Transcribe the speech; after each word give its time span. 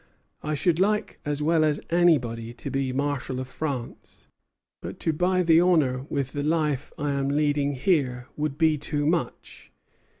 "I 0.41 0.55
should 0.55 0.79
like 0.79 1.19
as 1.25 1.43
well 1.43 1.63
as 1.63 1.79
anybody 1.91 2.53
to 2.55 2.71
be 2.71 2.91
Marshal 2.91 3.39
of 3.39 3.47
France; 3.47 4.27
but 4.81 4.99
to 5.01 5.13
buy 5.13 5.43
the 5.43 5.61
honor 5.61 6.07
with 6.09 6.31
the 6.33 6.41
life 6.41 6.91
I 6.97 7.11
am 7.11 7.29
leading 7.29 7.73
here 7.73 8.25
would 8.35 8.57
be 8.57 8.79
too 8.79 9.05
much." 9.05 9.71